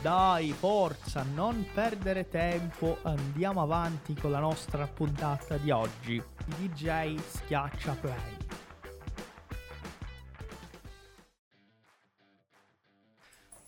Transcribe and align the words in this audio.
Dai, 0.00 0.52
forza, 0.52 1.24
non 1.24 1.66
perdere 1.74 2.28
tempo, 2.28 2.98
andiamo 3.02 3.62
avanti 3.62 4.14
con 4.14 4.30
la 4.30 4.38
nostra 4.38 4.86
puntata 4.86 5.56
di 5.56 5.72
oggi. 5.72 6.22
DJ 6.56 7.16
schiaccia 7.16 7.94
play. 7.94 8.36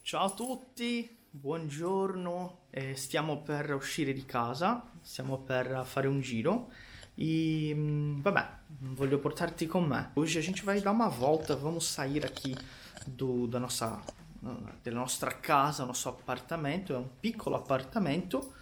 Ciao 0.02 0.26
a 0.26 0.30
tutti, 0.30 1.18
buongiorno, 1.28 2.66
eh, 2.70 2.94
stiamo 2.94 3.42
per 3.42 3.74
uscire 3.74 4.12
di 4.12 4.24
casa, 4.24 4.88
stiamo 5.00 5.38
per 5.38 5.82
fare 5.84 6.06
un 6.06 6.20
giro 6.20 6.70
e 7.16 7.72
hum, 7.74 8.22
vabbè, 8.22 8.48
voglio 8.94 9.18
portarti 9.18 9.66
con 9.66 9.84
me. 9.84 10.12
Hoje 10.14 10.38
a 10.38 10.42
gente 10.42 10.62
vai 10.62 10.80
dar 10.80 10.92
uma 10.92 11.08
volta, 11.08 11.56
vamos 11.56 11.86
sair 11.86 12.24
aqui 12.24 12.56
do, 13.04 13.46
da 13.46 13.58
nossa, 13.58 14.00
della 14.82 15.00
nostra 15.00 15.32
casa, 15.32 15.84
nosso 15.84 16.08
apartamento, 16.08 16.92
é 16.92 16.98
um 16.98 17.08
piccolo 17.20 17.56
appartamento 17.56 18.52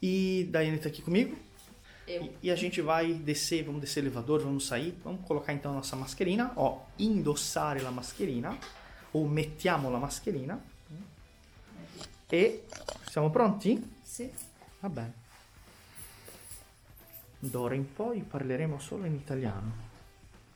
e 0.00 0.48
Daiane 0.50 0.78
tá 0.78 0.88
aqui 0.88 1.02
comigo. 1.02 1.36
Eu. 2.06 2.34
E, 2.42 2.50
a 2.50 2.56
gente 2.56 2.80
vai 2.80 3.14
descer, 3.14 3.62
vamos 3.64 3.80
descer 3.80 4.00
elevador, 4.00 4.42
vamos 4.42 4.66
sair, 4.66 4.98
vamos 5.04 5.24
colocar 5.24 5.52
então 5.52 5.70
a 5.70 5.74
nossa 5.76 5.94
mascherina, 5.94 6.52
ó, 6.56 6.80
indossare 6.98 7.80
la 7.80 7.92
mascherina, 7.92 8.58
ou 9.12 9.28
mettiamo 9.28 9.88
la 9.90 9.98
mascherina. 9.98 10.60
E 12.28 12.64
siamo 13.08 13.30
pronti? 13.30 13.96
Sì. 14.02 14.30
Va 14.80 14.88
bene. 14.88 15.12
D'ora 17.38 17.74
in 17.74 17.92
poi 17.92 18.22
parleremo 18.22 18.78
solo 18.80 19.04
in 19.04 19.14
italiano. 19.14 19.90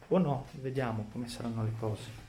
O 0.08 0.19
no? 0.19 0.47
Vediamo 0.53 1.06
come 1.12 1.28
saranno 1.28 1.62
le 1.62 1.73
cose. 1.78 2.25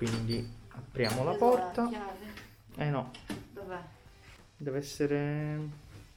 Quindi 0.00 0.50
apriamo 0.70 1.22
la 1.24 1.34
porta. 1.34 1.90
Eh 2.76 2.88
no, 2.88 3.10
Dov'è? 3.52 3.78
deve 4.56 4.78
essere... 4.78 5.58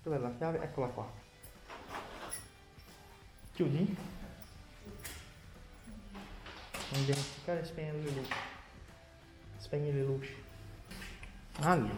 Dov'è 0.01 0.17
la 0.19 0.33
chiave? 0.37 0.61
Eccola 0.61 0.87
qua. 0.87 1.11
Chiudi? 3.51 3.97
Non 6.91 7.05
dimenticare 7.05 7.59
di 7.59 7.67
spegnere 7.67 7.97
le 7.97 8.11
luci. 8.11 8.33
Spegni 9.57 9.91
le 9.91 10.03
luci. 10.03 10.43
Allora. 11.59 11.93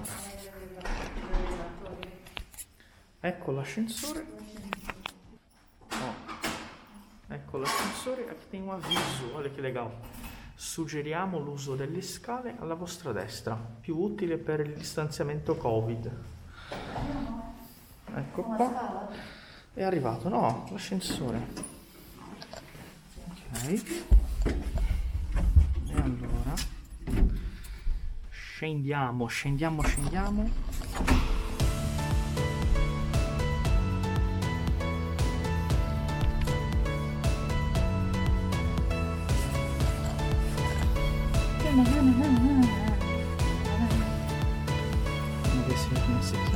Ecco 3.20 3.52
l'ascensore. 3.52 4.26
Ó. 5.92 6.14
Ecco 7.28 7.58
l'ascensore. 7.60 8.28
Aqui 8.28 8.48
tem 8.50 8.64
um 8.64 8.72
aviso. 8.72 9.36
Olha 9.36 9.52
que 9.52 9.62
legal. 9.62 9.92
Suggeriamo 10.58 11.38
l'uso 11.38 11.76
delle 11.76 12.02
scale 12.02 12.56
alla 12.58 12.76
vostra 12.76 13.12
destra. 13.12 13.56
Più 13.56 13.98
utile 13.98 14.38
per 14.38 14.62
il 14.62 14.74
distanziamento 14.74 15.56
Covid. 15.58 16.12
Ecco 18.16 18.42
qua. 18.42 19.10
È 19.74 19.84
arrivato. 19.84 20.30
No, 20.30 20.66
l'ascensore. 20.72 21.46
Ok. 23.42 23.84
E 25.88 25.94
allora. 25.94 26.54
Scendiamo, 28.30 29.28
scendiamo, 29.28 29.82
scendiamo. 29.82 30.50
Vamos 41.76 41.90
ver 45.68 45.78
se 45.78 45.90
vai 45.90 46.02
começar 46.06 46.38
aqui. 46.38 46.56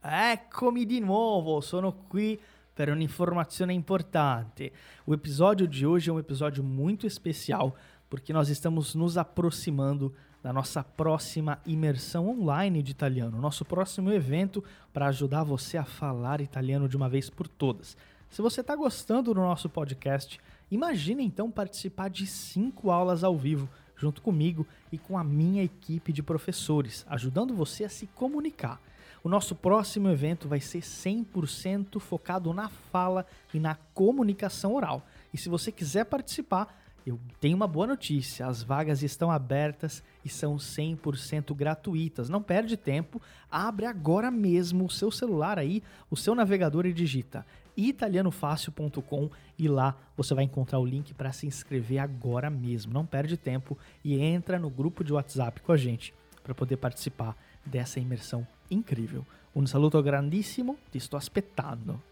Eccomi 0.00 0.86
di 0.86 1.00
nuovo, 1.00 1.60
sono 1.60 1.92
qui 2.08 2.38
per 2.72 2.90
un'informazione 2.90 3.74
importante. 3.74 4.72
O 5.06 5.12
episódio 5.12 5.66
de 5.66 5.84
hoje 5.84 6.08
é 6.08 6.12
um 6.12 6.20
episódio 6.20 6.62
muito 6.62 7.04
especial 7.04 7.74
porque 8.08 8.32
nós 8.32 8.48
estamos 8.48 8.94
nos 8.94 9.18
aproximando 9.18 10.14
da 10.42 10.52
nossa 10.52 10.82
próxima 10.84 11.60
imersão 11.66 12.28
online 12.28 12.82
de 12.82 12.92
italiano, 12.92 13.40
nosso 13.40 13.64
próximo 13.64 14.12
evento 14.12 14.62
para 14.92 15.06
ajudar 15.08 15.42
você 15.42 15.76
a 15.76 15.84
falar 15.84 16.40
italiano 16.40 16.88
de 16.88 16.96
uma 16.96 17.08
vez 17.08 17.28
por 17.28 17.48
todas. 17.48 17.96
Se 18.30 18.42
você 18.42 18.60
está 18.60 18.76
gostando 18.76 19.34
do 19.34 19.40
nosso 19.40 19.68
podcast, 19.68 20.38
imagine 20.70 21.24
então 21.24 21.50
participar 21.50 22.08
de 22.08 22.26
cinco 22.26 22.90
aulas 22.90 23.24
ao 23.24 23.36
vivo 23.36 23.68
junto 23.96 24.22
comigo 24.22 24.66
e 24.92 24.98
com 24.98 25.18
a 25.18 25.24
minha 25.24 25.64
equipe 25.64 26.12
de 26.12 26.22
professores, 26.22 27.04
ajudando 27.08 27.54
você 27.54 27.84
a 27.84 27.88
se 27.88 28.06
comunicar. 28.06 28.80
O 29.24 29.28
nosso 29.28 29.54
próximo 29.54 30.08
evento 30.08 30.46
vai 30.46 30.60
ser 30.60 30.80
100% 30.80 31.98
focado 31.98 32.54
na 32.54 32.68
fala 32.68 33.26
e 33.52 33.58
na 33.58 33.74
comunicação 33.92 34.74
oral. 34.74 35.04
E 35.34 35.38
se 35.38 35.48
você 35.48 35.72
quiser 35.72 36.04
participar, 36.04 36.87
eu 37.08 37.18
tenho 37.40 37.56
uma 37.56 37.66
boa 37.66 37.86
notícia: 37.86 38.46
as 38.46 38.62
vagas 38.62 39.02
estão 39.02 39.30
abertas 39.30 40.02
e 40.24 40.28
são 40.28 40.56
100% 40.56 41.54
gratuitas. 41.54 42.28
Não 42.28 42.42
perde 42.42 42.76
tempo, 42.76 43.20
abre 43.50 43.86
agora 43.86 44.30
mesmo 44.30 44.84
o 44.84 44.90
seu 44.90 45.10
celular 45.10 45.58
aí, 45.58 45.82
o 46.10 46.16
seu 46.16 46.34
navegador 46.34 46.86
e 46.86 46.92
digita 46.92 47.44
italianofácil.com 47.78 49.30
e 49.56 49.68
lá 49.68 49.96
você 50.16 50.34
vai 50.34 50.42
encontrar 50.42 50.80
o 50.80 50.84
link 50.84 51.14
para 51.14 51.32
se 51.32 51.46
inscrever 51.46 52.00
agora 52.00 52.50
mesmo. 52.50 52.92
Não 52.92 53.06
perde 53.06 53.36
tempo 53.36 53.78
e 54.04 54.20
entra 54.20 54.58
no 54.58 54.68
grupo 54.68 55.04
de 55.04 55.12
WhatsApp 55.12 55.60
com 55.60 55.70
a 55.70 55.76
gente 55.76 56.12
para 56.42 56.54
poder 56.54 56.76
participar 56.76 57.36
dessa 57.64 58.00
imersão 58.00 58.46
incrível. 58.68 59.24
Um 59.54 59.64
saluto 59.64 60.02
grandissimo, 60.02 60.76
ti 60.90 60.98
sto 60.98 61.16
aspettando. 61.16 62.02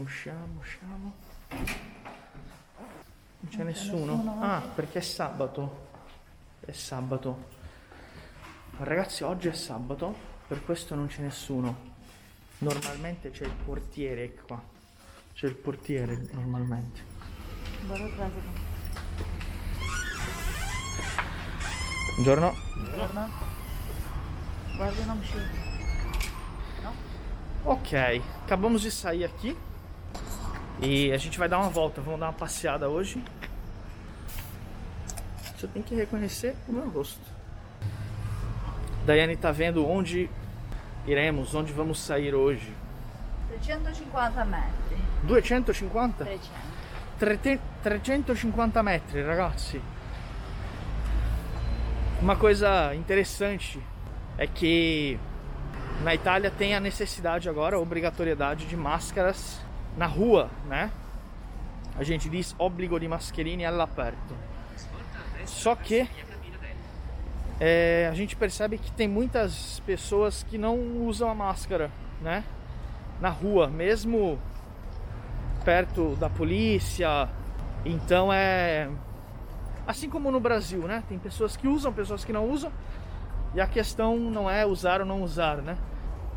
Usciamo, 0.00 0.60
usciamo. 0.60 1.14
Non 3.40 3.50
c'è 3.50 3.64
nessuno. 3.64 4.38
Ah, 4.40 4.60
perché 4.60 5.00
è 5.00 5.02
sabato. 5.02 5.86
È 6.60 6.70
sabato. 6.70 7.56
Ragazzi, 8.78 9.24
oggi 9.24 9.48
è 9.48 9.52
sabato, 9.52 10.16
per 10.46 10.64
questo 10.64 10.94
non 10.94 11.08
c'è 11.08 11.22
nessuno. 11.22 11.96
Normalmente 12.58 13.32
c'è 13.32 13.44
il 13.44 13.52
portiere 13.52 14.34
qua. 14.34 14.62
C'è 15.34 15.46
il 15.46 15.56
portiere 15.56 16.28
normalmente. 16.30 17.02
Buongiorno. 22.14 22.54
Não 25.06 25.16
mexer. 25.16 25.68
Ok, 27.64 28.22
acabamos 28.44 28.82
de 28.82 28.90
sair 28.90 29.24
aqui 29.24 29.56
e 30.80 31.12
a 31.12 31.16
gente 31.16 31.38
vai 31.38 31.48
dar 31.48 31.58
uma 31.58 31.68
volta, 31.70 32.00
vamos 32.00 32.20
dar 32.20 32.26
uma 32.26 32.32
passeada 32.32 32.88
hoje. 32.88 33.22
Você 35.56 35.66
tem 35.66 35.82
que 35.82 35.94
reconhecer 35.94 36.54
o 36.68 36.72
meu 36.72 36.88
rosto. 36.88 37.20
Daiane 39.04 39.36
tá 39.36 39.50
vendo 39.50 39.86
onde 39.86 40.30
iremos, 41.06 41.54
onde 41.54 41.72
vamos 41.72 41.98
sair 42.00 42.34
hoje. 42.34 42.72
350 43.48 44.44
metri. 44.44 44.96
250? 45.24 46.24
300. 46.24 46.50
Trete- 47.18 47.60
350 47.82 48.82
metri, 48.82 49.22
ragazzi. 49.22 49.80
Uma 52.20 52.36
coisa 52.36 52.94
interessante 52.94 53.80
é 54.36 54.46
que 54.46 55.18
na 56.04 56.14
Itália 56.14 56.50
tem 56.50 56.74
a 56.76 56.80
necessidade 56.80 57.48
agora, 57.48 57.76
a 57.76 57.78
obrigatoriedade 57.80 58.66
de 58.66 58.76
máscaras 58.76 59.60
na 59.98 60.06
rua, 60.06 60.48
né? 60.66 60.90
A 61.96 62.04
gente 62.04 62.30
diz 62.30 62.54
obbligo 62.56 62.98
di 63.00 63.08
mascherine 63.08 63.66
all'aperto. 63.66 64.34
Só 65.44 65.74
que 65.74 66.08
é, 67.58 68.08
a 68.08 68.14
gente 68.14 68.36
percebe 68.36 68.78
que 68.78 68.92
tem 68.92 69.08
muitas 69.08 69.80
pessoas 69.84 70.44
que 70.44 70.56
não 70.56 70.78
usam 71.04 71.28
a 71.28 71.34
máscara, 71.34 71.90
né? 72.22 72.44
Na 73.20 73.28
rua, 73.28 73.66
mesmo 73.66 74.38
perto 75.64 76.14
da 76.14 76.30
polícia. 76.30 77.28
Então 77.84 78.32
é 78.32 78.88
assim 79.84 80.08
como 80.08 80.30
no 80.30 80.38
Brasil, 80.38 80.82
né? 80.82 81.02
Tem 81.08 81.18
pessoas 81.18 81.56
que 81.56 81.66
usam, 81.66 81.92
pessoas 81.92 82.24
que 82.24 82.32
não 82.32 82.48
usam. 82.48 82.70
E 83.52 83.60
a 83.60 83.66
questão 83.66 84.16
não 84.16 84.48
é 84.48 84.64
usar 84.64 85.00
ou 85.00 85.06
não 85.06 85.22
usar, 85.22 85.56
né? 85.56 85.76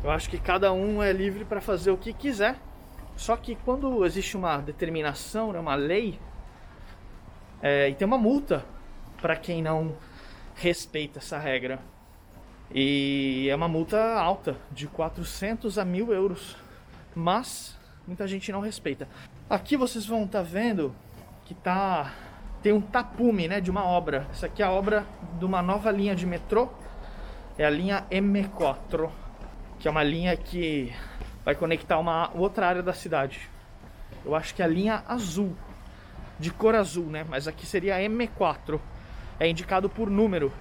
Eu 0.02 0.10
acho 0.10 0.28
que 0.28 0.38
cada 0.38 0.72
um 0.72 1.00
é 1.00 1.12
livre 1.12 1.44
para 1.44 1.60
fazer 1.60 1.92
o 1.92 1.96
que 1.96 2.12
quiser. 2.12 2.56
Só 3.16 3.36
que 3.36 3.54
quando 3.56 4.04
existe 4.04 4.36
uma 4.36 4.58
determinação, 4.58 5.52
né, 5.52 5.58
uma 5.58 5.74
lei, 5.74 6.18
é, 7.62 7.88
e 7.88 7.94
tem 7.94 8.06
uma 8.06 8.18
multa 8.18 8.64
para 9.20 9.36
quem 9.36 9.62
não 9.62 9.94
respeita 10.54 11.18
essa 11.18 11.38
regra. 11.38 11.78
E 12.74 13.48
é 13.50 13.54
uma 13.54 13.68
multa 13.68 14.14
alta, 14.14 14.56
de 14.70 14.86
400 14.86 15.78
a 15.78 15.84
mil 15.84 16.12
euros. 16.12 16.56
Mas 17.14 17.78
muita 18.06 18.26
gente 18.26 18.50
não 18.50 18.60
respeita. 18.60 19.08
Aqui 19.48 19.76
vocês 19.76 20.06
vão 20.06 20.24
estar 20.24 20.38
tá 20.38 20.44
vendo 20.44 20.94
que 21.44 21.54
tá 21.54 22.12
tem 22.62 22.72
um 22.72 22.80
tapume, 22.80 23.48
né, 23.48 23.60
de 23.60 23.70
uma 23.70 23.84
obra. 23.84 24.26
Essa 24.30 24.46
aqui 24.46 24.62
é 24.62 24.64
a 24.64 24.70
obra 24.70 25.04
de 25.38 25.44
uma 25.44 25.60
nova 25.60 25.90
linha 25.90 26.14
de 26.14 26.24
metrô. 26.24 26.68
É 27.58 27.64
a 27.64 27.70
linha 27.70 28.06
M4, 28.10 29.10
que 29.78 29.88
é 29.88 29.90
uma 29.90 30.02
linha 30.02 30.36
que 30.36 30.92
vai 31.44 31.54
conectar 31.54 31.98
uma 31.98 32.30
outra 32.34 32.66
área 32.66 32.82
da 32.82 32.92
cidade. 32.92 33.48
Eu 34.24 34.34
acho 34.34 34.54
que 34.54 34.62
é 34.62 34.64
a 34.64 34.68
linha 34.68 35.02
azul, 35.08 35.56
de 36.38 36.50
cor 36.50 36.74
azul, 36.74 37.06
né? 37.06 37.24
Mas 37.28 37.48
aqui 37.48 37.66
seria 37.66 37.96
a 37.96 38.00
M4. 38.00 38.80
É 39.38 39.48
indicado 39.48 39.88
por 39.88 40.08
número. 40.08 40.52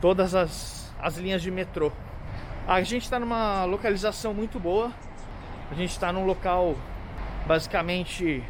Todas 0.00 0.34
as, 0.34 0.92
as 1.00 1.16
linhas 1.16 1.42
de 1.42 1.50
metrô. 1.50 1.92
A 2.66 2.82
gente 2.82 3.02
está 3.02 3.18
numa 3.18 3.64
localização 3.64 4.32
muito 4.32 4.58
boa. 4.58 4.90
A 5.70 5.74
gente 5.74 5.90
está 5.90 6.12
num 6.12 6.24
local 6.24 6.76
basicamente 7.46 8.42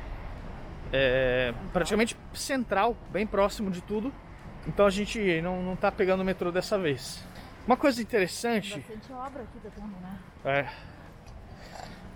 é, 0.93 1.53
praticamente 1.73 2.17
central, 2.33 2.97
bem 3.11 3.27
próximo 3.27 3.71
de 3.71 3.81
tudo. 3.81 4.13
Então 4.67 4.87
a 4.87 4.91
gente 4.91 5.41
não, 5.43 5.63
não 5.63 5.77
tá 5.77 5.91
pegando 5.91 6.21
o 6.21 6.25
metrô 6.25 6.53
dessa 6.53 6.79
vez. 6.79 7.23
Uma 7.67 7.77
coisa 7.77 8.01
interessante. 8.01 8.79
Bastante 8.79 9.13
obra 9.13 9.43
aqui 9.43 9.59
tá 9.59 9.71
tendo, 9.75 9.95
né? 10.01 10.19
É. 10.45 10.94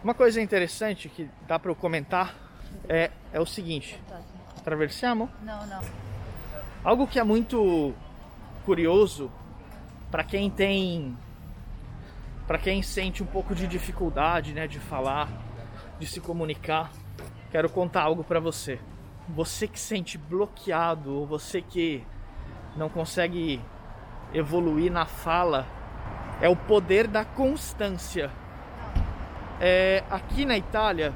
Uma 0.03 0.15
coisa 0.15 0.41
interessante 0.41 1.09
que 1.09 1.29
dá 1.47 1.59
para 1.59 1.71
eu 1.73 1.75
comentar 1.75 2.35
é, 2.89 3.11
é 3.33 3.41
o 3.41 3.47
seguinte. 3.47 4.01
Atravessamos? 4.57 5.29
Não, 5.43 5.67
não. 5.67 5.81
Algo 6.85 7.07
que 7.07 7.19
é 7.19 7.25
muito 7.25 7.93
curioso 8.65 9.31
para 10.11 10.23
quem 10.23 10.51
tem 10.51 11.17
para 12.47 12.59
quem 12.59 12.81
sente 12.81 13.23
um 13.23 13.27
pouco 13.27 13.55
de 13.55 13.67
dificuldade, 13.67 14.55
né, 14.55 14.67
de 14.67 14.79
falar, 14.79 15.29
de 15.99 16.07
se 16.07 16.19
comunicar, 16.19 16.91
quero 17.51 17.69
contar 17.69 18.03
algo 18.03 18.25
para 18.25 18.41
você. 18.41 18.81
Você 19.29 19.69
que 19.69 19.79
sente 19.79 20.17
bloqueado 20.17 21.15
ou 21.15 21.27
você 21.27 21.61
que 21.61 22.03
não 22.75 22.89
consegue 22.89 23.61
evoluir 24.33 24.91
na 24.91 25.05
fala, 25.05 25.67
é 26.41 26.49
o 26.49 26.57
poder 26.57 27.07
da 27.07 27.23
constância. 27.23 28.31
É, 29.61 30.05
aqui 30.09 30.45
na 30.45 30.57
Itália, 30.57 31.13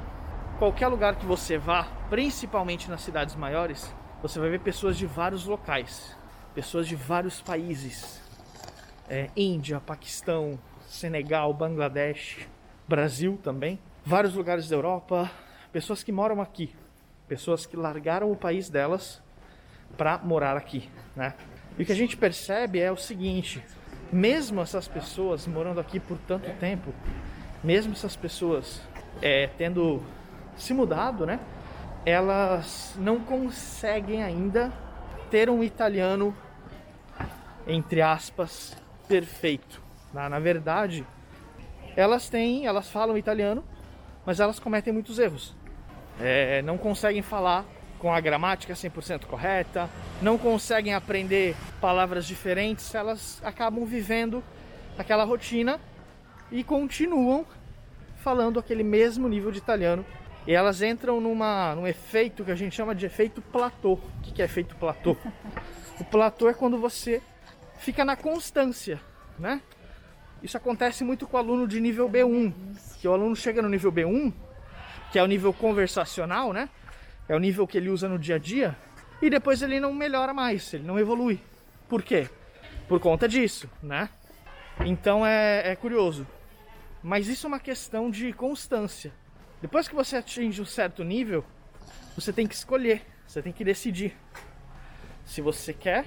qualquer 0.59 0.89
lugar 0.89 1.15
que 1.15 1.25
você 1.25 1.57
vá, 1.57 1.87
principalmente 2.09 2.89
nas 2.89 2.99
cidades 2.99 3.35
maiores, 3.35 3.95
você 4.21 4.37
vai 4.37 4.49
ver 4.49 4.59
pessoas 4.59 4.97
de 4.97 5.05
vários 5.05 5.45
locais, 5.45 6.17
pessoas 6.53 6.85
de 6.85 6.93
vários 6.93 7.41
países, 7.41 8.21
é, 9.09 9.29
Índia, 9.33 9.79
Paquistão, 9.79 10.59
Senegal, 10.85 11.53
Bangladesh, 11.53 12.45
Brasil 12.85 13.39
também, 13.41 13.79
vários 14.05 14.33
lugares 14.33 14.67
da 14.67 14.75
Europa, 14.75 15.31
pessoas 15.71 16.03
que 16.03 16.11
moram 16.11 16.41
aqui, 16.41 16.75
pessoas 17.29 17.65
que 17.65 17.77
largaram 17.77 18.29
o 18.29 18.35
país 18.35 18.69
delas 18.69 19.21
para 19.95 20.17
morar 20.17 20.57
aqui, 20.57 20.89
né? 21.15 21.33
E 21.77 21.83
o 21.83 21.85
que 21.85 21.93
a 21.93 21.95
gente 21.95 22.17
percebe 22.17 22.81
é 22.81 22.91
o 22.91 22.97
seguinte: 22.97 23.63
mesmo 24.11 24.59
essas 24.59 24.85
pessoas 24.85 25.47
morando 25.47 25.79
aqui 25.79 25.97
por 25.97 26.17
tanto 26.19 26.51
tempo, 26.59 26.93
mesmo 27.63 27.93
essas 27.93 28.15
pessoas 28.15 28.81
é, 29.21 29.47
tendo 29.57 30.03
se 30.57 30.73
mudado, 30.73 31.25
né? 31.25 31.39
Elas 32.05 32.95
não 32.97 33.19
conseguem 33.19 34.21
ainda 34.21 34.71
ter 35.31 35.49
um 35.49 35.63
italiano, 35.63 36.35
entre 37.65 38.01
aspas, 38.01 38.75
perfeito. 39.07 39.81
Na, 40.13 40.29
na 40.29 40.39
verdade, 40.39 41.05
elas 41.95 42.29
têm, 42.29 42.65
elas 42.65 42.89
falam 42.89 43.17
italiano, 43.17 43.63
mas 44.25 44.39
elas 44.39 44.59
cometem 44.59 44.91
muitos 44.91 45.17
erros. 45.17 45.55
É, 46.19 46.61
não 46.61 46.77
conseguem 46.77 47.21
falar 47.21 47.65
com 47.97 48.13
a 48.13 48.19
gramática 48.19 48.73
100% 48.73 49.25
correta, 49.25 49.89
não 50.21 50.37
conseguem 50.37 50.93
aprender 50.93 51.55
palavras 51.79 52.25
diferentes, 52.25 52.93
elas 52.93 53.41
acabam 53.43 53.85
vivendo 53.85 54.43
aquela 54.97 55.23
rotina 55.23 55.79
e 56.53 56.63
continuam 56.63 57.47
falando 58.17 58.59
aquele 58.59 58.83
mesmo 58.83 59.27
nível 59.27 59.51
de 59.51 59.57
italiano. 59.57 60.05
E 60.45 60.53
elas 60.53 60.83
entram 60.83 61.19
numa, 61.19 61.73
num 61.73 61.87
efeito 61.87 62.45
que 62.45 62.51
a 62.51 62.55
gente 62.55 62.75
chama 62.75 62.93
de 62.93 63.07
efeito 63.07 63.41
platô. 63.41 63.93
O 63.93 64.21
que 64.21 64.39
é 64.41 64.45
efeito 64.45 64.75
platô? 64.75 65.17
O 65.99 66.03
platô 66.03 66.47
é 66.47 66.53
quando 66.53 66.77
você 66.77 67.21
fica 67.79 68.05
na 68.05 68.15
constância, 68.15 69.01
né? 69.39 69.61
Isso 70.43 70.55
acontece 70.55 71.03
muito 71.03 71.25
com 71.25 71.37
o 71.37 71.39
aluno 71.39 71.67
de 71.67 71.79
nível 71.79 72.07
B1, 72.07 72.53
que 72.99 73.07
o 73.07 73.13
aluno 73.13 73.35
chega 73.35 73.61
no 73.61 73.69
nível 73.69 73.91
B1, 73.91 74.31
que 75.11 75.17
é 75.17 75.23
o 75.23 75.25
nível 75.25 75.53
conversacional, 75.53 76.53
né? 76.53 76.69
É 77.27 77.35
o 77.35 77.39
nível 77.39 77.65
que 77.65 77.77
ele 77.77 77.89
usa 77.89 78.07
no 78.07 78.19
dia 78.19 78.35
a 78.35 78.39
dia, 78.39 78.77
e 79.21 79.29
depois 79.29 79.61
ele 79.61 79.79
não 79.79 79.93
melhora 79.93 80.33
mais, 80.33 80.73
ele 80.73 80.83
não 80.83 80.99
evolui. 80.99 81.39
Por 81.87 82.03
quê? 82.03 82.29
Por 82.87 82.99
conta 82.99 83.27
disso, 83.27 83.69
né? 83.81 84.09
Então 84.81 85.25
é, 85.25 85.71
é 85.71 85.75
curioso. 85.75 86.27
Mas 87.03 87.27
isso 87.27 87.45
é 87.45 87.49
uma 87.49 87.59
questão 87.59 88.09
de 88.09 88.31
constância. 88.31 89.11
Depois 89.61 89.87
que 89.87 89.95
você 89.95 90.17
atinge 90.17 90.61
um 90.61 90.65
certo 90.65 91.03
nível, 91.03 91.43
você 92.15 92.31
tem 92.31 92.47
que 92.47 92.55
escolher, 92.55 93.05
você 93.27 93.41
tem 93.41 93.51
que 93.51 93.63
decidir 93.63 94.15
se 95.25 95.41
você 95.41 95.73
quer 95.73 96.05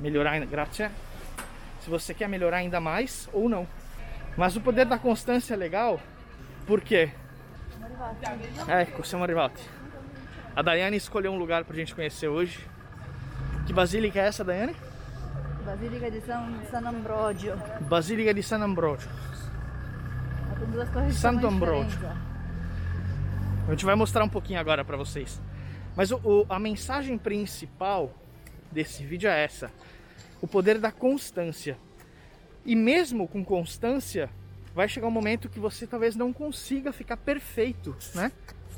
melhorar, 0.00 0.38
grazie, 0.46 0.90
se 1.80 1.90
você 1.90 2.14
quer 2.14 2.28
melhorar 2.28 2.58
ainda 2.58 2.80
mais 2.80 3.28
ou 3.32 3.48
não. 3.48 3.66
Mas 4.36 4.56
o 4.56 4.60
poder 4.60 4.86
da 4.86 4.98
constância 4.98 5.54
é 5.54 5.56
legal, 5.56 6.00
porque 6.66 7.10
Ecco, 8.68 9.04
siamo 9.04 9.24
arrivati. 9.24 9.62
A 10.56 10.62
Daiane 10.62 10.96
escolheu 10.96 11.32
um 11.32 11.38
lugar 11.38 11.64
pra 11.64 11.76
gente 11.76 11.94
conhecer 11.94 12.28
hoje. 12.28 12.66
Que 13.66 13.72
basílica 13.72 14.18
é 14.18 14.26
essa, 14.26 14.42
Daiane? 14.42 14.74
Basílica 15.64 16.10
de 16.10 16.20
San, 16.22 16.50
San 16.70 16.88
Ambrogio. 16.88 17.56
Basílica 17.82 18.32
de 18.32 18.42
San 18.42 18.62
Ambrogio. 18.62 19.08
Duas 20.66 20.90
torres 20.90 21.14
Santo 21.16 21.46
Ambrogio. 21.46 21.98
A 23.66 23.70
gente 23.70 23.84
vai 23.84 23.94
mostrar 23.94 24.24
um 24.24 24.28
pouquinho 24.28 24.58
agora 24.60 24.84
pra 24.84 24.96
vocês. 24.96 25.40
Mas 25.96 26.10
o, 26.10 26.16
o- 26.24 26.46
a 26.48 26.58
mensagem 26.58 27.16
principal 27.18 28.12
desse 28.70 29.04
vídeo 29.04 29.28
é 29.28 29.44
essa: 29.44 29.70
o 30.40 30.46
poder 30.46 30.78
da 30.78 30.90
constância. 30.92 31.76
E 32.64 32.76
mesmo 32.76 33.26
com 33.26 33.44
constância, 33.44 34.28
vai 34.74 34.86
chegar 34.88 35.06
um 35.06 35.10
momento 35.10 35.48
que 35.48 35.58
você 35.58 35.86
talvez 35.86 36.14
não 36.14 36.32
consiga 36.32 36.92
ficar 36.92 37.16
perfeito, 37.16 37.96
né? 38.14 38.30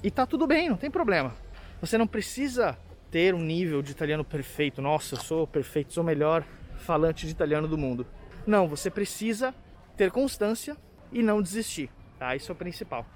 E 0.03 0.11
tá 0.11 0.25
tudo 0.27 0.47
bem, 0.47 0.69
não 0.69 0.77
tem 0.77 0.91
problema. 0.91 1.33
Você 1.81 1.99
não 1.99 2.07
precisa 2.07 2.79
ter 3.11 3.35
um 3.35 3.41
nível 3.41 3.83
de 3.83 3.91
italiano 3.91 4.25
perfeito. 4.25 4.81
Nossa, 4.81 5.17
eu 5.17 5.21
sou 5.21 5.47
perfeito, 5.47 5.93
sou 5.93 6.03
o 6.03 6.07
melhor 6.07 6.45
falante 6.79 7.27
de 7.27 7.33
italiano 7.33 7.67
do 7.69 7.77
mundo. 7.77 8.07
Não, 8.47 8.67
você 8.69 8.89
precisa 8.91 9.55
ter 9.97 10.11
constância 10.11 10.77
e 11.13 11.23
não 11.23 11.43
desistir, 11.43 11.91
tá? 12.19 12.35
Isso 12.35 12.51
é 12.51 12.55
o 12.55 12.57
principal. 12.57 13.07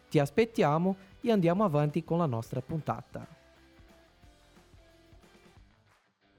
Ti 0.10 0.22
aspettiamo 0.22 0.96
e 1.22 1.30
andiamo 1.30 1.66
avanti 1.66 2.02
com 2.02 2.22
a 2.22 2.28
nossa 2.28 2.62
puntata. 2.62 3.28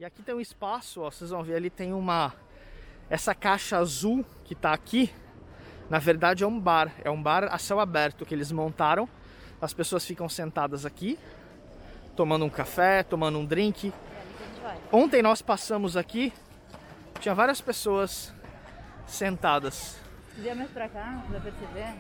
E 0.00 0.06
aqui 0.06 0.22
tem 0.22 0.34
um 0.34 0.40
espaço, 0.40 1.02
ó, 1.02 1.10
vocês 1.10 1.28
vão 1.28 1.42
ver 1.42 1.56
ali 1.56 1.68
tem 1.68 1.92
uma 1.92 2.32
essa 3.10 3.34
caixa 3.34 3.76
azul 3.76 4.24
que 4.46 4.54
tá 4.54 4.72
aqui. 4.72 5.12
Na 5.90 5.98
verdade 5.98 6.44
é 6.44 6.46
um 6.46 6.58
bar, 6.58 6.94
é 7.04 7.10
um 7.10 7.22
bar 7.22 7.44
a 7.44 7.58
céu 7.58 7.78
aberto 7.78 8.24
que 8.24 8.34
eles 8.34 8.50
montaram. 8.50 9.06
As 9.60 9.74
pessoas 9.74 10.06
ficam 10.06 10.30
sentadas 10.30 10.86
aqui, 10.86 11.18
tomando 12.18 12.44
um 12.44 12.50
café, 12.50 13.04
tomando 13.04 13.38
um 13.38 13.46
drink. 13.46 13.94
Ontem 14.90 15.22
nós 15.22 15.40
passamos 15.40 15.96
aqui, 15.96 16.32
tinha 17.20 17.32
várias 17.32 17.60
pessoas 17.60 18.34
sentadas. 19.06 19.96
Via 20.36 20.52
mais 20.52 20.68
pra 20.68 20.88
cá, 20.88 21.22
pra 21.28 21.38
perceber. 21.38 21.94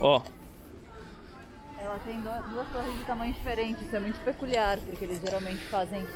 Ó, 0.00 0.20
Ela 1.90 1.98
tem 2.06 2.20
duas 2.20 2.68
torres 2.68 2.96
de 2.96 3.04
tamanho 3.04 3.32
diferente, 3.32 3.84
isso 3.84 3.96
é 3.96 3.98
muito 3.98 4.20
peculiar, 4.20 4.78
porque 4.78 5.04
eles 5.04 5.20
geralmente 5.20 5.58
fazem 5.64 6.06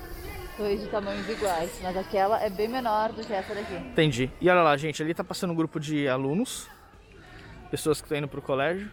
torres 0.57 0.81
de 0.81 0.87
tamanhos 0.87 1.29
iguais. 1.29 1.81
Mas 1.83 1.97
aquela 1.97 2.41
é 2.41 2.49
bem 2.49 2.69
menor 2.69 3.11
do 3.11 3.25
que 3.25 3.33
essa 3.33 3.53
daqui. 3.53 3.75
entendi. 3.75 4.31
E 4.41 4.49
olha 4.49 4.63
lá, 4.63 4.77
gente, 4.77 5.03
ali 5.03 5.13
tá 5.13 5.25
passando 5.25 5.51
um 5.51 5.57
grupo 5.57 5.81
de 5.81 6.07
alunos, 6.07 6.71
pessoas 7.73 8.01
que 8.01 8.05
estão 8.05 8.17
indo 8.17 8.29
pro 8.29 8.41
colégio. 8.41 8.89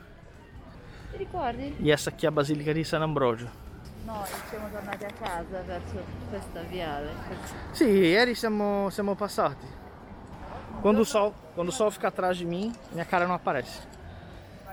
Ti 1.12 1.18
ricordi? 1.20 1.76
E 1.80 1.92
essa 1.92 2.10
aqui 2.10 2.26
é 2.26 2.30
a 2.30 2.32
Basílica 2.32 2.74
di 2.74 2.84
San 2.84 3.04
Ambrogio. 3.04 3.48
Noi 4.04 4.28
siamo 4.50 4.68
tornati 4.72 5.06
a 5.06 5.12
casa 5.12 5.62
verso 5.62 6.04
questa 6.32 6.62
viale. 6.62 7.12
Sì, 7.74 7.86
ieri 7.86 8.34
siamo, 8.34 8.90
siamo 8.90 9.16
passati. 9.16 9.68
Quando 10.82 11.02
o, 11.02 11.06
sol, 11.06 11.32
quando 11.54 11.70
o 11.70 11.72
sol 11.72 11.92
fica 11.92 12.08
atrás 12.08 12.38
de 12.38 12.46
mim, 12.46 12.74
minha 12.92 13.06
cara 13.06 13.28
não 13.28 13.36
aparece. 13.36 14.01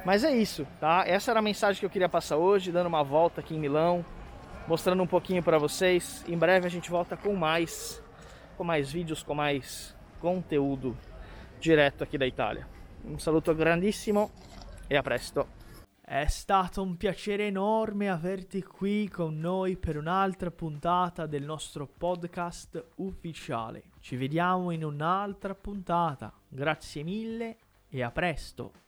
Mas 0.04 0.24
é 0.24 0.34
isso, 0.34 0.66
tá? 0.80 1.04
Essa 1.06 1.32
era 1.32 1.40
a 1.40 1.42
mensagem 1.42 1.78
que 1.80 1.86
eu 1.86 1.90
queria 1.90 2.08
passar 2.08 2.36
hoje, 2.36 2.72
dando 2.72 2.86
uma 2.86 3.02
volta 3.02 3.40
aqui 3.40 3.54
em 3.54 3.58
Milão, 3.58 4.04
mostrando 4.66 5.02
um 5.02 5.06
pouquinho 5.06 5.42
para 5.42 5.58
vocês. 5.58 6.24
Em 6.26 6.36
breve 6.36 6.66
a 6.66 6.70
gente 6.70 6.90
volta 6.90 7.16
com 7.16 7.34
mais, 7.34 8.02
com 8.56 8.64
mais 8.64 8.90
vídeos, 8.90 9.22
com 9.22 9.34
mais 9.34 9.94
conteúdo 10.20 10.96
direto 11.60 12.02
aqui 12.02 12.16
da 12.16 12.26
Itália. 12.26 12.66
Un 13.04 13.18
saluto 13.18 13.54
grandissimo 13.54 14.30
e 14.88 14.96
a 14.96 15.02
presto. 15.02 15.56
È 16.00 16.26
stato 16.26 16.82
un 16.82 16.96
piacere 16.96 17.46
enorme 17.46 18.08
averti 18.08 18.62
qui 18.62 19.10
con 19.10 19.38
noi 19.38 19.76
per 19.76 19.98
un'altra 19.98 20.50
puntata 20.50 21.26
del 21.26 21.44
nostro 21.44 21.86
podcast 21.86 22.82
ufficiale. 22.96 23.90
Ci 24.00 24.16
vediamo 24.16 24.70
in 24.70 24.84
un'altra 24.84 25.54
puntata. 25.54 26.32
Grazie 26.48 27.02
mille 27.02 27.56
e 27.90 28.02
a 28.02 28.10
presto. 28.10 28.87